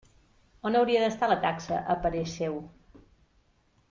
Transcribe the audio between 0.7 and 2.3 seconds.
hauria d'estar la taxa, a parer